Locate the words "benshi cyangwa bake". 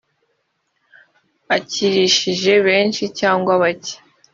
2.67-3.95